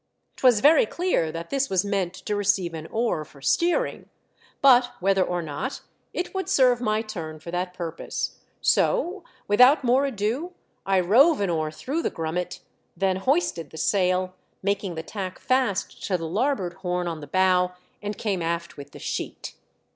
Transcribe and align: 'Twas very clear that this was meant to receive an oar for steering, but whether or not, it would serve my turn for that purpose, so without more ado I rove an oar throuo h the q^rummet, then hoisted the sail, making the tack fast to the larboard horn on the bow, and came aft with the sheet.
'Twas 0.37 0.61
very 0.61 0.87
clear 0.87 1.31
that 1.31 1.51
this 1.51 1.69
was 1.69 1.85
meant 1.85 2.11
to 2.15 2.35
receive 2.35 2.73
an 2.73 2.87
oar 2.87 3.23
for 3.23 3.39
steering, 3.39 4.09
but 4.59 4.93
whether 4.99 5.21
or 5.23 5.43
not, 5.43 5.81
it 6.11 6.33
would 6.33 6.49
serve 6.49 6.81
my 6.81 7.03
turn 7.03 7.39
for 7.39 7.51
that 7.51 7.71
purpose, 7.75 8.39
so 8.61 9.23
without 9.47 9.83
more 9.83 10.05
ado 10.07 10.53
I 10.87 10.99
rove 11.01 11.39
an 11.39 11.51
oar 11.51 11.69
throuo 11.69 11.97
h 11.99 12.03
the 12.05 12.09
q^rummet, 12.09 12.61
then 12.97 13.17
hoisted 13.17 13.69
the 13.69 13.77
sail, 13.77 14.33
making 14.63 14.95
the 14.95 15.03
tack 15.03 15.37
fast 15.37 16.03
to 16.07 16.17
the 16.17 16.25
larboard 16.27 16.73
horn 16.81 17.07
on 17.07 17.19
the 17.19 17.27
bow, 17.27 17.73
and 18.01 18.17
came 18.17 18.41
aft 18.41 18.77
with 18.77 18.93
the 18.93 18.97
sheet. 18.99 19.53